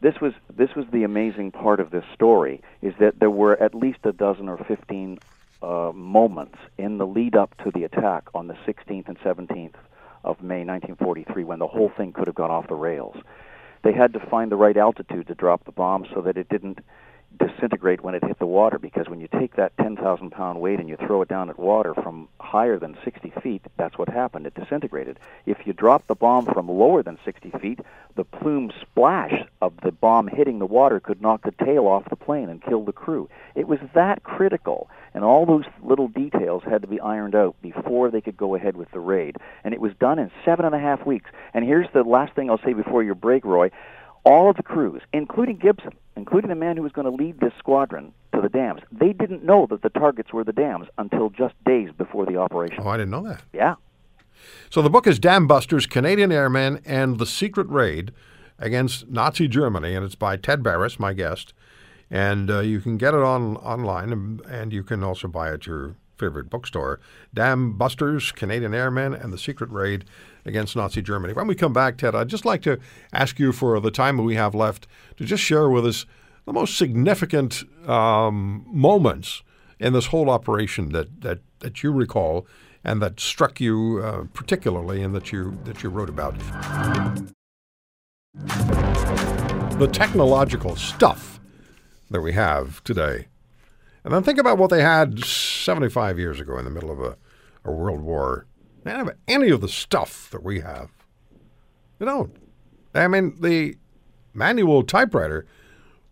this 0.00 0.20
was 0.20 0.32
this 0.54 0.74
was 0.74 0.86
the 0.92 1.04
amazing 1.04 1.50
part 1.50 1.80
of 1.80 1.90
this 1.90 2.04
story 2.14 2.62
is 2.82 2.94
that 3.00 3.18
there 3.20 3.30
were 3.30 3.60
at 3.62 3.74
least 3.74 3.98
a 4.04 4.12
dozen 4.12 4.48
or 4.48 4.56
15 4.56 5.18
uh, 5.62 5.92
moments 5.94 6.58
in 6.78 6.98
the 6.98 7.06
lead 7.06 7.36
up 7.36 7.54
to 7.58 7.70
the 7.70 7.84
attack 7.84 8.24
on 8.34 8.46
the 8.46 8.54
16th 8.66 9.08
and 9.08 9.18
17th 9.20 9.74
of 10.24 10.42
May 10.42 10.64
1943 10.64 11.44
when 11.44 11.58
the 11.58 11.66
whole 11.66 11.90
thing 11.96 12.12
could 12.12 12.26
have 12.26 12.34
gone 12.34 12.50
off 12.50 12.68
the 12.68 12.74
rails. 12.74 13.16
They 13.82 13.92
had 13.92 14.12
to 14.14 14.20
find 14.20 14.50
the 14.50 14.56
right 14.56 14.76
altitude 14.76 15.26
to 15.28 15.34
drop 15.34 15.64
the 15.64 15.72
bomb 15.72 16.06
so 16.14 16.20
that 16.22 16.36
it 16.36 16.48
didn't 16.48 16.80
disintegrate 17.38 18.02
when 18.02 18.14
it 18.14 18.24
hit 18.24 18.38
the 18.38 18.46
water 18.46 18.78
because 18.78 19.08
when 19.08 19.20
you 19.20 19.28
take 19.38 19.56
that 19.56 19.76
10,000 19.78 20.30
pound 20.30 20.60
weight 20.60 20.80
and 20.80 20.88
you 20.88 20.96
throw 20.96 21.22
it 21.22 21.28
down 21.28 21.48
at 21.48 21.58
water 21.58 21.94
from 21.94 22.28
higher 22.40 22.78
than 22.78 22.96
60 23.04 23.32
feet, 23.42 23.62
that's 23.76 23.96
what 23.96 24.08
happened. 24.08 24.46
It 24.46 24.54
disintegrated. 24.54 25.18
If 25.46 25.58
you 25.66 25.72
drop 25.72 26.06
the 26.06 26.14
bomb 26.14 26.46
from 26.46 26.68
lower 26.68 27.02
than 27.02 27.18
60 27.24 27.50
feet, 27.60 27.80
the 28.16 28.24
plume 28.24 28.72
splash 28.80 29.44
of 29.62 29.74
the 29.82 29.92
bomb 29.92 30.28
hitting 30.28 30.58
the 30.58 30.66
water 30.66 31.00
could 31.00 31.22
knock 31.22 31.42
the 31.42 31.64
tail 31.64 31.86
off 31.86 32.10
the 32.10 32.16
plane 32.16 32.48
and 32.48 32.62
kill 32.62 32.84
the 32.84 32.92
crew. 32.92 33.28
It 33.54 33.68
was 33.68 33.78
that 33.94 34.22
critical, 34.22 34.90
and 35.14 35.24
all 35.24 35.46
those 35.46 35.64
little 35.82 36.08
details 36.08 36.62
had 36.64 36.82
to 36.82 36.88
be 36.88 37.00
ironed 37.00 37.34
out 37.34 37.56
before 37.62 38.10
they 38.10 38.20
could 38.20 38.36
go 38.36 38.54
ahead 38.54 38.76
with 38.76 38.90
the 38.90 39.00
raid. 39.00 39.36
And 39.64 39.72
it 39.72 39.80
was 39.80 39.92
done 40.00 40.18
in 40.18 40.30
seven 40.44 40.64
and 40.64 40.74
a 40.74 40.78
half 40.78 41.06
weeks. 41.06 41.30
And 41.54 41.64
here's 41.64 41.88
the 41.92 42.02
last 42.02 42.34
thing 42.34 42.50
I'll 42.50 42.60
say 42.64 42.72
before 42.72 43.02
your 43.02 43.14
break, 43.14 43.44
Roy 43.44 43.70
all 44.24 44.50
of 44.50 44.56
the 44.56 44.62
crews, 44.62 45.02
including 45.12 45.56
Gibson, 45.56 45.92
including 46.16 46.50
the 46.50 46.56
man 46.56 46.76
who 46.76 46.82
was 46.82 46.92
going 46.92 47.06
to 47.06 47.10
lead 47.10 47.40
this 47.40 47.52
squadron 47.58 48.12
to 48.34 48.40
the 48.40 48.48
dams, 48.48 48.82
they 48.92 49.12
didn't 49.12 49.44
know 49.44 49.66
that 49.70 49.82
the 49.82 49.90
targets 49.90 50.32
were 50.32 50.44
the 50.44 50.52
dams 50.52 50.86
until 50.98 51.30
just 51.30 51.54
days 51.64 51.90
before 51.96 52.26
the 52.26 52.36
operation. 52.36 52.78
Oh, 52.80 52.88
I 52.88 52.96
didn't 52.96 53.10
know 53.10 53.22
that. 53.22 53.42
Yeah. 53.52 53.76
So 54.70 54.82
the 54.82 54.90
book 54.90 55.06
is 55.06 55.18
Dam 55.18 55.46
Busters, 55.46 55.86
Canadian 55.86 56.32
Airmen, 56.32 56.80
and 56.84 57.18
the 57.18 57.26
Secret 57.26 57.68
Raid 57.68 58.12
Against 58.62 59.08
Nazi 59.08 59.48
Germany, 59.48 59.94
and 59.94 60.04
it's 60.04 60.14
by 60.14 60.36
Ted 60.36 60.62
Barris, 60.62 61.00
my 61.00 61.14
guest. 61.14 61.54
And 62.10 62.50
uh, 62.50 62.60
you 62.60 62.80
can 62.80 62.98
get 62.98 63.14
it 63.14 63.22
on 63.22 63.56
online, 63.56 64.12
and, 64.12 64.40
and 64.42 64.70
you 64.70 64.82
can 64.82 65.02
also 65.02 65.28
buy 65.28 65.48
it 65.48 65.54
at 65.54 65.66
your 65.66 65.96
favorite 66.18 66.50
bookstore. 66.50 67.00
Dam 67.32 67.78
Busters, 67.78 68.32
Canadian 68.32 68.74
Airmen, 68.74 69.14
and 69.14 69.32
The 69.32 69.38
Secret 69.38 69.70
Raid 69.70 70.04
Against 70.44 70.74
Nazi 70.74 71.02
Germany. 71.02 71.34
When 71.34 71.46
we 71.46 71.54
come 71.54 71.72
back, 71.72 71.98
Ted, 71.98 72.14
I'd 72.14 72.28
just 72.28 72.44
like 72.44 72.62
to 72.62 72.78
ask 73.12 73.38
you 73.38 73.52
for 73.52 73.78
the 73.78 73.90
time 73.90 74.16
we 74.18 74.36
have 74.36 74.54
left 74.54 74.86
to 75.18 75.24
just 75.24 75.42
share 75.42 75.68
with 75.68 75.86
us 75.86 76.06
the 76.46 76.52
most 76.52 76.76
significant 76.76 77.62
um, 77.88 78.64
moments 78.66 79.42
in 79.78 79.92
this 79.92 80.06
whole 80.06 80.30
operation 80.30 80.92
that, 80.92 81.20
that, 81.20 81.40
that 81.60 81.82
you 81.82 81.92
recall 81.92 82.46
and 82.82 83.02
that 83.02 83.20
struck 83.20 83.60
you 83.60 84.00
uh, 84.02 84.24
particularly 84.32 85.02
and 85.02 85.14
that 85.14 85.32
you, 85.32 85.58
that 85.64 85.82
you 85.82 85.90
wrote 85.90 86.08
about. 86.08 86.34
The 89.78 89.88
technological 89.92 90.76
stuff 90.76 91.40
that 92.10 92.20
we 92.20 92.32
have 92.32 92.82
today. 92.84 93.26
And 94.04 94.14
then 94.14 94.22
think 94.22 94.38
about 94.38 94.58
what 94.58 94.70
they 94.70 94.82
had 94.82 95.24
75 95.24 96.18
years 96.18 96.40
ago 96.40 96.58
in 96.58 96.64
the 96.64 96.70
middle 96.70 96.90
of 96.90 97.00
a, 97.00 97.16
a 97.64 97.72
world 97.72 98.00
war. 98.00 98.46
They 98.82 98.92
don't 98.92 99.06
have 99.06 99.16
any 99.28 99.50
of 99.50 99.60
the 99.60 99.68
stuff 99.68 100.30
that 100.30 100.42
we 100.42 100.60
have. 100.60 100.90
They 101.98 102.06
don't. 102.06 102.34
I 102.94 103.08
mean, 103.08 103.36
the 103.40 103.76
manual 104.32 104.82
typewriter 104.82 105.46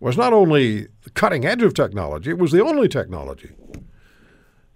was 0.01 0.17
not 0.17 0.33
only 0.33 0.89
the 1.03 1.11
cutting 1.11 1.45
edge 1.45 1.63
of 1.63 1.75
technology, 1.75 2.31
it 2.31 2.39
was 2.39 2.53
the 2.53 2.63
only 2.63 2.89
technology. 2.89 3.51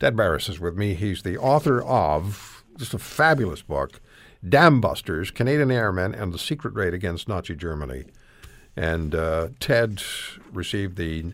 Ted 0.00 0.16
Barris 0.16 0.48
is 0.48 0.58
with 0.58 0.76
me. 0.76 0.94
He's 0.94 1.22
the 1.22 1.38
author 1.38 1.80
of 1.82 2.64
just 2.76 2.94
a 2.94 2.98
fabulous 2.98 3.62
book, 3.62 4.00
Dam 4.46 4.80
Busters, 4.80 5.30
Canadian 5.30 5.70
Airmen, 5.70 6.14
and 6.14 6.32
the 6.32 6.38
Secret 6.38 6.74
Raid 6.74 6.94
Against 6.94 7.28
Nazi 7.28 7.54
Germany. 7.54 8.04
And 8.74 9.14
uh, 9.14 9.48
Ted 9.60 10.02
received 10.52 10.96
the 10.96 11.32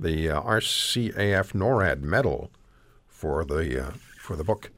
the 0.00 0.30
uh, 0.30 0.40
RCAF 0.40 1.52
NORAD 1.52 2.00
medal 2.00 2.50
for 3.06 3.44
the 3.44 3.88
uh, 3.88 3.90
for 4.18 4.34
the 4.34 4.42
book 4.42 4.70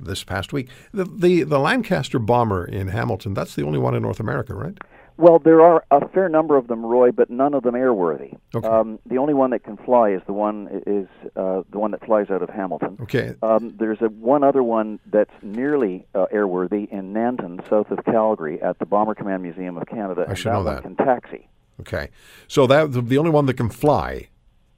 this 0.00 0.24
past 0.24 0.52
week. 0.52 0.68
The, 0.92 1.04
the 1.04 1.42
the 1.42 1.58
Lancaster 1.58 2.18
bomber 2.18 2.64
in 2.64 2.88
Hamilton. 2.88 3.34
That's 3.34 3.54
the 3.54 3.64
only 3.64 3.78
one 3.78 3.94
in 3.94 4.02
North 4.02 4.20
America, 4.20 4.54
right? 4.54 4.78
Well, 5.18 5.40
there 5.40 5.60
are 5.60 5.84
a 5.90 6.08
fair 6.10 6.28
number 6.28 6.56
of 6.56 6.68
them, 6.68 6.86
Roy, 6.86 7.10
but 7.10 7.28
none 7.28 7.52
of 7.52 7.64
them 7.64 7.74
airworthy. 7.74 8.38
Okay. 8.54 8.66
Um, 8.66 9.00
the 9.04 9.18
only 9.18 9.34
one 9.34 9.50
that 9.50 9.64
can 9.64 9.76
fly 9.76 10.10
is 10.10 10.22
the 10.26 10.32
one 10.32 10.68
is 10.86 11.08
uh, 11.34 11.62
the 11.72 11.78
one 11.80 11.90
that 11.90 12.04
flies 12.06 12.30
out 12.30 12.40
of 12.40 12.48
Hamilton. 12.48 12.98
Okay. 13.02 13.34
Um, 13.42 13.74
there's 13.76 14.00
a 14.00 14.06
one 14.10 14.44
other 14.44 14.62
one 14.62 15.00
that's 15.06 15.32
nearly 15.42 16.06
uh, 16.14 16.26
airworthy 16.32 16.88
in 16.92 17.12
Nanton, 17.12 17.68
south 17.68 17.90
of 17.90 18.04
Calgary, 18.04 18.62
at 18.62 18.78
the 18.78 18.86
Bomber 18.86 19.16
Command 19.16 19.42
Museum 19.42 19.76
of 19.76 19.88
Canada. 19.88 20.22
I 20.24 20.30
and 20.30 20.38
should 20.38 20.50
that 20.50 20.52
know 20.52 20.62
one 20.62 20.74
that. 20.76 20.82
can 20.82 20.96
taxi. 20.96 21.48
Okay. 21.80 22.10
So 22.46 22.68
that 22.68 22.92
the, 22.92 23.00
the 23.00 23.18
only 23.18 23.32
one 23.32 23.46
that 23.46 23.54
can 23.54 23.70
fly 23.70 24.28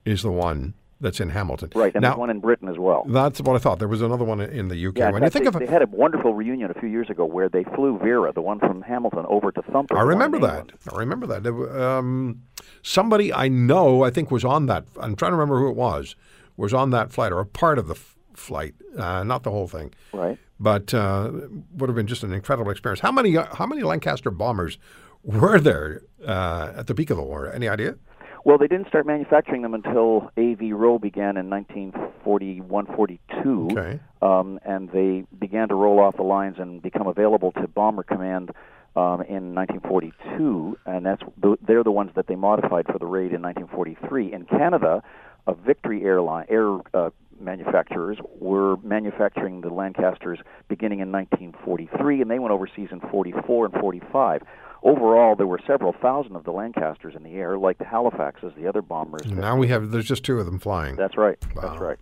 is 0.07 0.23
the 0.23 0.33
one 0.33 0.73
that's 1.01 1.21
in 1.21 1.31
Hamilton. 1.31 1.71
Right, 1.75 1.95
and 1.95 2.03
now, 2.03 2.11
there's 2.11 2.19
one 2.19 2.31
in 2.31 2.41
Britain 2.41 2.69
as 2.69 2.79
well. 2.79 3.05
that's 3.09 3.41
what 3.41 3.57
I 3.57 3.59
thought. 3.59 3.79
There 3.79 3.89
was 3.89 4.03
another 4.03 4.25
one 4.25 4.41
in 4.41 4.69
the 4.69 4.87
UK. 4.87 4.99
Yeah, 4.99 5.11
when 5.11 5.23
you 5.23 5.31
think 5.31 5.45
they, 5.45 5.49
of 5.49 5.55
they 5.55 5.65
it, 5.65 5.71
had 5.71 5.83
a 5.83 5.87
wonderful 5.87 6.35
reunion 6.35 6.71
a 6.71 6.79
few 6.79 6.89
years 6.89 7.09
ago 7.09 7.25
where 7.25 7.49
they 7.49 7.65
flew 7.65 7.99
Vera, 7.99 8.33
the 8.33 8.43
one 8.43 8.59
from 8.59 8.83
Hamilton, 8.83 9.25
over 9.29 9.51
to 9.53 9.63
Thumper. 9.63 9.97
I 9.97 10.03
remember 10.03 10.39
that. 10.41 10.73
I 10.93 10.99
remember 10.99 11.27
that. 11.27 11.47
Um, 11.47 12.43
somebody 12.83 13.33
I 13.33 13.49
know, 13.49 14.05
I 14.05 14.11
think, 14.11 14.31
was 14.31 14.45
on 14.45 14.67
that. 14.67 14.85
I'm 15.01 15.17
trying 15.17 15.33
to 15.33 15.37
remember 15.37 15.59
who 15.59 15.69
it 15.69 15.77
was. 15.77 16.17
Was 16.57 16.75
on 16.75 16.91
that 16.91 17.11
flight 17.11 17.33
or 17.33 17.41
a 17.41 17.47
part 17.47 17.79
of 17.79 17.87
the 17.87 17.95
f- 17.95 18.17
flight, 18.35 18.75
uh, 18.99 19.25
not 19.25 19.45
the 19.45 19.51
whole 19.51 19.67
thing. 19.67 19.95
Right. 20.13 20.39
But 20.59 20.93
uh, 20.93 21.31
would 21.77 21.89
have 21.89 21.97
been 21.97 22.07
just 22.07 22.23
an 22.23 22.35
incredible 22.35 22.71
experience. 22.71 23.01
How 23.01 23.11
many? 23.11 23.35
How 23.35 23.65
many 23.65 23.83
Lancaster 23.83 24.31
bombers 24.31 24.77
were 25.23 25.59
there 25.59 26.03
uh, 26.27 26.73
at 26.77 26.87
the 26.87 26.95
peak 26.95 27.09
of 27.09 27.17
the 27.17 27.23
war? 27.23 27.51
Any 27.51 27.67
idea? 27.67 27.97
Well, 28.45 28.59
they 28.59 28.69
didn't 28.69 28.89
start 28.89 29.07
manufacturing 29.07 29.63
them 29.63 29.75
until 29.75 30.31
A.V. 30.37 30.73
Roe 30.73 30.99
began 30.99 31.37
in 31.37 31.51
1941 31.51 32.87
42. 32.87 33.69
Okay. 33.73 34.01
Um, 34.23 34.59
and 34.65 34.91
they 34.91 35.25
began 35.39 35.69
to 35.69 35.75
roll 35.75 36.01
off 36.01 36.17
the 36.17 36.23
lines 36.23 36.57
and 36.59 36.83
become 36.83 37.07
available 37.07 37.53
to 37.53 37.69
Bomber 37.69 38.03
Command 38.03 38.51
um, 38.97 39.23
in 39.23 39.55
1942. 39.55 40.79
And 40.87 41.05
that's 41.05 41.23
they're 41.67 41.85
the 41.85 41.91
ones 41.91 42.13
that 42.17 42.27
they 42.27 42.37
modified 42.37 42.87
for 42.87 42.99
the 42.99 43.07
raid 43.07 43.33
in 43.33 43.43
1943. 43.43 44.33
In 44.33 44.47
Canada, 44.47 45.03
a 45.47 45.55
Victory 45.55 46.03
airline 46.05 46.47
air 46.49 46.79
uh, 46.95 47.11
manufacturers 47.41 48.19
were 48.39 48.77
manufacturing 48.79 49.61
the 49.61 49.71
Lancasters 49.71 50.39
beginning 50.69 51.01
in 51.01 51.11
1943, 51.11 52.21
and 52.21 52.31
they 52.31 52.39
went 52.39 52.53
overseas 52.53 52.89
in 52.91 53.01
44 53.01 53.67
and 53.67 53.75
45. 53.75 54.43
Overall, 54.83 55.37
there 55.37 55.47
were 55.47 55.61
several 55.67 55.93
thousand 55.93 56.37
of 56.37 56.45
the 56.45 56.53
Lancasters 56.53 57.15
in 57.15 57.23
the 57.23 57.35
air, 57.35 57.59
like 57.59 57.79
the 57.79 57.85
Halifaxes, 57.85 58.55
the 58.57 58.67
other 58.67 58.81
bombers. 58.81 59.27
Now 59.27 59.57
we 59.57 59.69
have. 59.69 59.91
There's 59.91 60.07
just 60.07 60.25
two 60.25 60.39
of 60.39 60.47
them 60.47 60.59
flying. 60.59 60.97
That's 60.97 61.19
right. 61.19 61.39
Wow. 61.55 61.63
That's 61.63 61.81
right. 61.81 61.99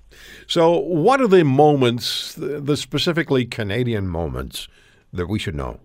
So, 0.46 0.78
what 0.78 1.20
are 1.20 1.26
the 1.26 1.42
moments, 1.44 2.34
the, 2.34 2.60
the 2.60 2.76
specifically 2.76 3.44
Canadian 3.44 4.08
moments, 4.08 4.68
that 5.12 5.26
we 5.26 5.38
should 5.38 5.56
know? 5.56 5.80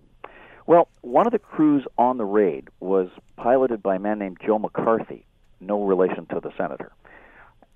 Well, 0.68 0.88
one 1.02 1.26
of 1.26 1.34
the 1.34 1.40
crews 1.40 1.86
on 1.98 2.18
the 2.18 2.26
raid 2.26 2.70
was 2.80 3.10
piloted 3.38 3.82
by 3.82 3.96
a 3.96 4.00
man 4.00 4.20
named 4.20 4.38
Joe 4.46 4.60
McCarthy, 4.60 5.26
no 5.60 5.84
relation 5.84 6.26
to 6.28 6.40
the 6.40 6.52
senator. 6.58 6.92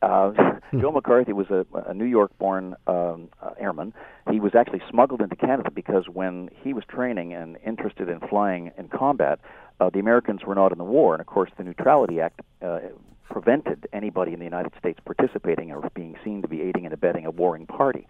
Uh, 0.01 0.31
Joe 0.79 0.91
McCarthy 0.91 1.33
was 1.33 1.47
a, 1.49 1.65
a 1.87 1.93
New 1.93 2.05
York-born 2.05 2.75
um, 2.87 3.29
uh, 3.41 3.51
airman. 3.59 3.93
He 4.29 4.39
was 4.39 4.53
actually 4.53 4.81
smuggled 4.89 5.21
into 5.21 5.35
Canada 5.35 5.71
because 5.71 6.05
when 6.11 6.49
he 6.61 6.73
was 6.73 6.83
training 6.89 7.33
and 7.33 7.57
interested 7.65 8.09
in 8.09 8.19
flying 8.27 8.71
in 8.77 8.89
combat, 8.89 9.39
uh, 9.79 9.89
the 9.89 9.99
Americans 9.99 10.41
were 10.45 10.55
not 10.55 10.71
in 10.71 10.77
the 10.77 10.83
war, 10.83 11.13
and 11.13 11.21
of 11.21 11.27
course, 11.27 11.51
the 11.57 11.63
Neutrality 11.63 12.19
Act 12.19 12.41
uh, 12.61 12.79
prevented 13.29 13.87
anybody 13.93 14.33
in 14.33 14.39
the 14.39 14.45
United 14.45 14.73
States 14.77 14.99
participating 15.05 15.71
or 15.71 15.89
being 15.93 16.15
seen 16.23 16.41
to 16.41 16.47
be 16.47 16.61
aiding 16.61 16.85
and 16.85 16.93
abetting 16.93 17.25
a 17.25 17.31
warring 17.31 17.65
party. 17.65 18.07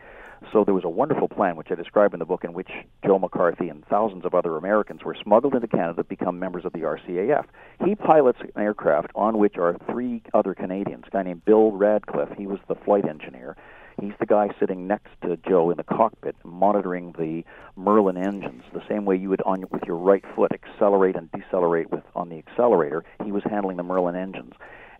So 0.51 0.63
there 0.63 0.73
was 0.73 0.83
a 0.83 0.89
wonderful 0.89 1.27
plan, 1.27 1.55
which 1.55 1.71
I 1.71 1.75
describe 1.75 2.13
in 2.13 2.19
the 2.19 2.25
book, 2.25 2.43
in 2.43 2.53
which 2.53 2.69
Joe 3.05 3.19
McCarthy 3.19 3.69
and 3.69 3.85
thousands 3.85 4.25
of 4.25 4.33
other 4.33 4.55
Americans 4.57 5.03
were 5.03 5.15
smuggled 5.15 5.55
into 5.55 5.67
Canada 5.67 6.03
to 6.03 6.03
become 6.03 6.39
members 6.39 6.63
of 6.65 6.73
the 6.73 6.79
RCAF. 6.79 7.45
He 7.83 7.95
pilots 7.95 8.39
an 8.41 8.51
aircraft 8.61 9.11
on 9.15 9.37
which 9.37 9.57
are 9.57 9.77
three 9.89 10.21
other 10.33 10.53
Canadians. 10.53 11.05
A 11.07 11.11
guy 11.11 11.23
named 11.23 11.45
Bill 11.45 11.71
Radcliffe, 11.71 12.37
he 12.37 12.47
was 12.47 12.59
the 12.67 12.75
flight 12.75 13.07
engineer. 13.07 13.55
He's 13.99 14.13
the 14.19 14.27
guy 14.27 14.49
sitting 14.59 14.85
next 14.85 15.09
to 15.23 15.37
Joe 15.37 15.71
in 15.71 15.77
the 15.77 15.83
cockpit, 15.83 16.35
monitoring 16.43 17.13
the 17.17 17.43
Merlin 17.75 18.15
engines, 18.15 18.63
the 18.71 18.83
same 18.87 19.05
way 19.05 19.15
you 19.15 19.29
would 19.29 19.41
on 19.41 19.65
with 19.71 19.83
your 19.87 19.97
right 19.97 20.23
foot 20.35 20.51
accelerate 20.51 21.15
and 21.15 21.31
decelerate 21.31 21.89
with 21.89 22.03
on 22.15 22.29
the 22.29 22.37
accelerator. 22.37 23.03
He 23.23 23.31
was 23.31 23.43
handling 23.43 23.77
the 23.77 23.83
Merlin 23.83 24.15
engines, 24.15 24.53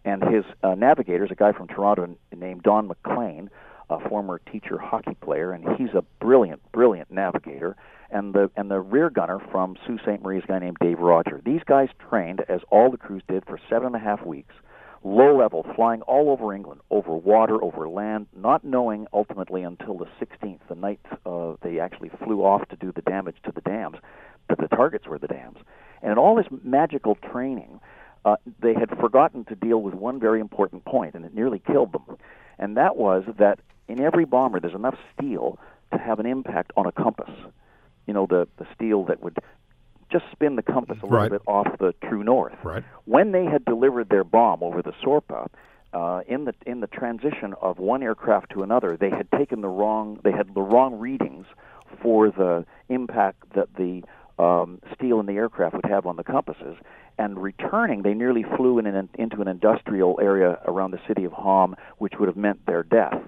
and 0.03 0.24
his 0.24 0.46
uh, 0.63 0.74
navigator 0.74 1.25
is 1.25 1.32
a 1.32 1.36
guy 1.36 1.51
from 1.51 1.67
Toronto 1.67 2.17
named 2.36 2.63
Don 2.63 2.88
McLean, 2.88 3.51
a 3.89 4.00
former 4.10 4.39
teacher 4.51 4.77
hockey 4.77 5.15
player, 5.22 5.51
and 5.51 5.65
he's 5.77 5.94
a 5.94 6.03
brilliant, 6.20 6.62
brilliant 6.72 7.12
navigator. 7.12 7.75
And 8.10 8.34
the 8.34 8.50
and 8.56 8.72
the 8.72 8.79
rear 8.79 9.10
gunner 9.10 9.39
from 9.51 9.75
Sault 9.86 10.00
Ste. 10.01 10.22
Marie 10.22 10.38
is 10.38 10.44
a 10.46 10.48
guy 10.48 10.60
named 10.60 10.77
Dave 10.79 11.00
Rodger. 11.00 11.41
These 11.44 11.62
guys 11.65 11.89
trained, 12.10 12.41
as 12.48 12.62
all 12.70 12.89
the 12.89 12.98
crews 12.98 13.24
did, 13.27 13.46
for 13.46 13.60
seven 13.70 13.88
and 13.88 13.96
a 13.96 14.00
half 14.00 14.25
weeks, 14.25 14.53
low 15.03 15.38
level, 15.38 15.65
flying 15.75 16.01
all 16.03 16.29
over 16.29 16.53
England, 16.53 16.82
over 16.89 17.13
water, 17.13 17.62
over 17.62 17.88
land, 17.89 18.27
not 18.36 18.63
knowing 18.63 19.08
ultimately 19.13 19.63
until 19.63 19.98
the 19.98 20.08
16th, 20.22 20.60
the 20.70 20.75
night 20.75 21.00
uh, 21.25 21.53
they 21.62 21.79
actually 21.79 22.12
flew 22.24 22.44
off 22.44 22.67
to 22.70 22.75
do 22.75 22.91
the 22.94 23.01
damage 23.01 23.38
to 23.44 23.51
the 23.51 23.62
dams, 23.62 23.98
that 24.50 24.58
the 24.58 24.67
targets 24.67 25.08
were 25.08 25.20
the 25.20 25.27
dams. 25.27 25.58
And 26.01 26.12
in 26.12 26.17
all 26.17 26.36
this 26.36 26.48
magical 26.63 27.15
training, 27.15 27.79
uh, 28.25 28.36
they 28.60 28.74
had 28.74 28.89
forgotten 29.00 29.46
to 29.46 29.56
deal 29.56 29.82
with 29.82 29.94
one 29.94 30.20
very 30.20 30.39
important 30.39 30.86
point, 30.86 31.15
and 31.15 31.25
it 31.25 31.34
nearly 31.34 31.60
killed 31.60 31.94
them. 31.94 32.17
And 32.60 32.75
that 32.77 32.98
was 32.98 33.24
that 33.38 33.60
in 33.88 34.00
every 34.01 34.25
bomber, 34.25 34.60
there's 34.60 34.74
enough 34.74 34.98
steel 35.13 35.58
to 35.91 35.98
have 35.98 36.20
an 36.20 36.25
impact 36.25 36.72
on 36.75 36.86
a 36.86 36.91
compass. 36.91 37.32
You 38.06 38.13
know, 38.13 38.25
the, 38.27 38.48
the 38.58 38.65
steel 38.75 39.06
that 39.06 39.22
would 39.22 39.38
just 40.12 40.25
spin 40.32 40.56
the 40.56 40.62
compass 40.62 40.98
a 41.01 41.06
little 41.06 41.20
Right. 41.20 41.32
bit 41.32 41.41
off 41.48 41.67
the 41.79 41.94
true 42.08 42.24
north. 42.24 42.56
Right. 42.63 42.84
When 43.06 43.32
they 43.32 43.46
had 43.46 43.65
delivered 43.65 44.10
their 44.10 44.24
bomb 44.24 44.63
over 44.63 44.82
the 44.82 44.94
Sorpe, 45.03 45.48
uh, 45.94 46.22
in 46.27 46.46
the 46.46 46.53
in 46.65 46.82
the 46.82 46.88
transition 46.88 47.53
of 47.62 47.79
one 47.79 48.03
aircraft 48.03 48.51
to 48.51 48.62
another, 48.62 48.98
they 48.98 49.10
had 49.10 49.29
taken 49.32 49.62
the 49.62 49.70
wrong 49.70 50.20
they 50.24 50.32
had 50.32 50.53
the 50.53 50.62
wrong 50.62 51.00
readings 51.00 51.46
for 52.01 52.29
the 52.29 52.65
impact 52.89 53.53
that 53.56 53.70
the 53.75 54.03
um, 54.41 54.79
steel 54.94 55.20
in 55.20 55.25
the 55.25 55.34
aircraft 55.34 55.75
would 55.75 55.86
have 55.86 56.06
on 56.06 56.15
the 56.17 56.24
compasses. 56.24 56.77
And 57.17 57.41
returning, 57.41 58.03
they 58.03 58.13
nearly 58.13 58.46
flew 58.56 58.77
in 58.77 58.86
an, 58.86 59.10
into 59.15 59.41
an 59.41 59.48
industrial 59.48 60.20
area 60.22 60.60
around 60.65 60.91
the 60.91 61.00
city 61.08 61.24
of 61.24 61.32
Hamm, 61.34 61.75
which 61.98 62.13
would 62.20 62.27
have 62.27 62.38
meant 62.38 62.65
their 62.67 62.84
death. 62.84 63.20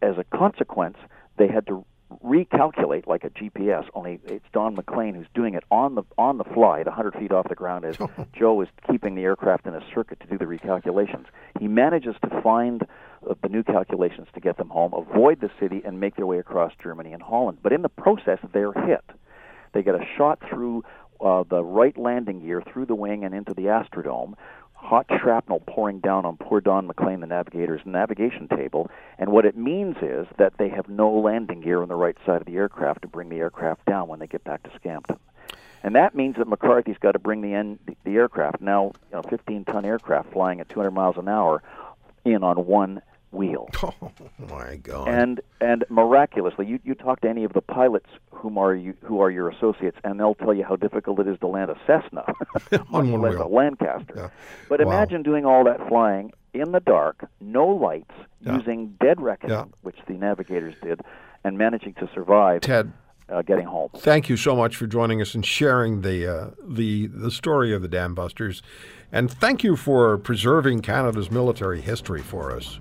As 0.00 0.16
a 0.18 0.24
consequence, 0.24 0.96
they 1.36 1.48
had 1.48 1.66
to 1.66 1.84
recalculate 2.24 3.06
like 3.06 3.24
a 3.24 3.30
GPS. 3.30 3.84
Only 3.94 4.20
it's 4.24 4.44
Don 4.52 4.74
McLean 4.74 5.14
who's 5.14 5.26
doing 5.34 5.54
it 5.54 5.64
on 5.70 5.94
the 5.94 6.02
on 6.16 6.38
the 6.38 6.44
fly, 6.44 6.80
at 6.80 6.86
100 6.86 7.14
feet 7.14 7.32
off 7.32 7.48
the 7.48 7.54
ground, 7.54 7.84
as 7.84 7.98
Joe 8.38 8.60
is 8.60 8.68
keeping 8.90 9.14
the 9.14 9.22
aircraft 9.22 9.66
in 9.66 9.74
a 9.74 9.82
circuit 9.94 10.20
to 10.20 10.26
do 10.26 10.38
the 10.38 10.46
recalculations. 10.46 11.26
He 11.58 11.68
manages 11.68 12.14
to 12.22 12.40
find 12.42 12.82
uh, 13.28 13.34
the 13.42 13.48
new 13.48 13.62
calculations 13.62 14.28
to 14.34 14.40
get 14.40 14.56
them 14.56 14.68
home, 14.68 14.92
avoid 14.94 15.40
the 15.40 15.50
city, 15.60 15.82
and 15.84 16.00
make 16.00 16.16
their 16.16 16.26
way 16.26 16.38
across 16.38 16.72
Germany 16.82 17.12
and 17.12 17.22
Holland. 17.22 17.58
But 17.62 17.72
in 17.72 17.82
the 17.82 17.88
process, 17.88 18.38
they're 18.52 18.72
hit. 18.72 19.04
They 19.74 19.82
get 19.82 19.94
a 19.94 20.04
shot 20.16 20.40
through 20.48 20.84
uh, 21.20 21.44
the 21.48 21.62
right 21.62 21.96
landing 21.98 22.40
gear, 22.40 22.62
through 22.72 22.86
the 22.86 22.94
wing, 22.94 23.24
and 23.24 23.34
into 23.34 23.54
the 23.54 23.62
Astrodome. 23.62 24.34
Hot 24.80 25.06
shrapnel 25.20 25.60
pouring 25.66 25.98
down 25.98 26.24
on 26.24 26.36
poor 26.36 26.60
Don 26.60 26.86
McLean, 26.86 27.20
the 27.20 27.26
navigator's 27.26 27.82
navigation 27.84 28.48
table. 28.48 28.88
And 29.18 29.32
what 29.32 29.44
it 29.44 29.56
means 29.56 29.96
is 30.00 30.26
that 30.38 30.54
they 30.56 30.68
have 30.68 30.88
no 30.88 31.10
landing 31.10 31.60
gear 31.60 31.82
on 31.82 31.88
the 31.88 31.96
right 31.96 32.16
side 32.24 32.40
of 32.40 32.46
the 32.46 32.56
aircraft 32.56 33.02
to 33.02 33.08
bring 33.08 33.28
the 33.28 33.36
aircraft 33.36 33.84
down 33.86 34.08
when 34.08 34.20
they 34.20 34.26
get 34.26 34.44
back 34.44 34.62
to 34.62 34.70
Scampton. 34.76 35.18
And 35.82 35.94
that 35.96 36.14
means 36.14 36.36
that 36.36 36.48
McCarthy's 36.48 36.96
got 36.98 37.12
to 37.12 37.18
bring 37.18 37.40
the, 37.42 37.54
end, 37.54 37.78
the 38.04 38.14
aircraft, 38.16 38.60
now 38.60 38.92
you 39.10 39.16
know, 39.16 39.22
15 39.22 39.64
ton 39.64 39.84
aircraft 39.84 40.32
flying 40.32 40.60
at 40.60 40.68
200 40.68 40.90
miles 40.92 41.16
an 41.16 41.28
hour, 41.28 41.62
in 42.24 42.42
on 42.42 42.64
one 42.66 43.02
wheel. 43.30 43.68
Oh 43.82 44.12
my 44.48 44.76
God! 44.76 45.08
And 45.08 45.40
and 45.60 45.84
miraculously, 45.88 46.66
you, 46.66 46.78
you 46.84 46.94
talk 46.94 47.20
to 47.22 47.28
any 47.28 47.44
of 47.44 47.52
the 47.52 47.60
pilots 47.60 48.06
whom 48.30 48.56
are 48.56 48.74
you 48.74 48.94
who 49.02 49.20
are 49.20 49.30
your 49.30 49.48
associates, 49.48 49.96
and 50.04 50.18
they'll 50.18 50.34
tell 50.36 50.54
you 50.54 50.64
how 50.64 50.76
difficult 50.76 51.18
it 51.20 51.26
is 51.28 51.38
to 51.40 51.46
land 51.48 51.70
a 51.70 51.76
Cessna, 51.86 52.24
on 52.92 53.10
one 53.12 53.20
wheel. 53.20 53.42
a 53.42 53.48
Lancaster. 53.48 54.14
Yeah. 54.16 54.28
But 54.68 54.84
Wow. 54.84 54.92
imagine 54.92 55.22
doing 55.22 55.44
all 55.44 55.64
that 55.64 55.86
flying 55.88 56.32
in 56.54 56.72
the 56.72 56.80
dark, 56.80 57.26
no 57.40 57.66
lights, 57.66 58.14
Yeah. 58.40 58.56
using 58.56 58.96
dead 59.00 59.20
reckoning, 59.20 59.56
Yeah. 59.56 59.64
which 59.82 59.96
the 60.06 60.14
navigators 60.14 60.74
did, 60.82 61.00
and 61.44 61.58
managing 61.58 61.94
to 61.94 62.08
survive 62.14 62.60
Ted, 62.62 62.92
uh, 63.28 63.42
getting 63.42 63.66
home. 63.66 63.90
thank 63.98 64.28
you 64.28 64.36
so 64.36 64.54
much 64.56 64.76
for 64.76 64.86
joining 64.86 65.20
us 65.20 65.34
and 65.34 65.44
sharing 65.44 66.00
the 66.02 66.26
uh, 66.26 66.50
the 66.66 67.06
the 67.08 67.30
story 67.30 67.74
of 67.74 67.82
the 67.82 67.88
Dam 67.88 68.14
Busters, 68.14 68.62
and 69.12 69.30
thank 69.30 69.62
you 69.64 69.76
for 69.76 70.16
preserving 70.18 70.80
Canada's 70.82 71.30
military 71.30 71.80
history 71.80 72.22
for 72.22 72.52
us. 72.52 72.78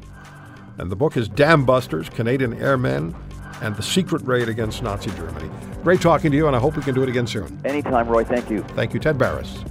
And 0.77 0.91
the 0.91 0.95
book 0.95 1.17
is 1.17 1.27
Dam 1.27 1.65
Busters: 1.65 2.09
Canadian 2.09 2.53
Airmen 2.53 3.15
and 3.61 3.75
the 3.75 3.83
Secret 3.83 4.21
Raid 4.23 4.49
Against 4.49 4.83
Nazi 4.83 5.09
Germany. 5.11 5.49
Great 5.83 6.01
talking 6.01 6.31
to 6.31 6.37
you, 6.37 6.47
and 6.47 6.55
I 6.55 6.59
hope 6.59 6.75
we 6.75 6.83
can 6.83 6.93
do 6.93 7.03
it 7.03 7.09
again 7.09 7.25
soon. 7.25 7.59
Anytime, 7.65 8.07
Roy. 8.07 8.23
Thank 8.23 8.49
you. 8.49 8.61
Thank 8.75 8.93
you, 8.93 8.99
Ted 8.99 9.17
Barris. 9.17 9.63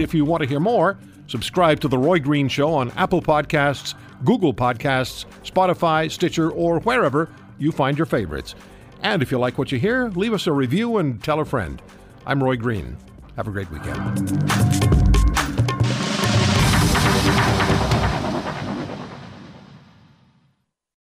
If 0.00 0.12
you 0.12 0.24
want 0.24 0.42
to 0.42 0.48
hear 0.48 0.60
more, 0.60 0.98
subscribe 1.26 1.80
to 1.80 1.88
The 1.88 1.98
Roy 1.98 2.18
Green 2.18 2.48
Show 2.48 2.74
on 2.74 2.90
Apple 2.92 3.22
Podcasts, 3.22 3.94
Google 4.24 4.52
Podcasts, 4.52 5.24
Spotify, 5.44 6.10
Stitcher, 6.10 6.50
or 6.50 6.80
wherever 6.80 7.28
you 7.58 7.72
find 7.72 7.96
your 7.96 8.06
favorites. 8.06 8.54
And 9.02 9.22
if 9.22 9.30
you 9.30 9.38
like 9.38 9.58
what 9.58 9.72
you 9.72 9.78
hear, 9.78 10.08
leave 10.08 10.32
us 10.32 10.46
a 10.46 10.52
review 10.52 10.96
and 10.98 11.22
tell 11.22 11.40
a 11.40 11.44
friend. 11.44 11.80
I'm 12.26 12.42
Roy 12.42 12.56
Green. 12.56 12.96
Have 13.36 13.48
a 13.48 13.50
great 13.50 13.70
weekend. 13.70 14.85